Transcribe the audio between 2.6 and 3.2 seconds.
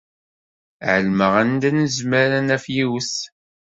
yiwet.